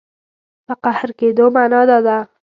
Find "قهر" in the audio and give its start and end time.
0.83-1.09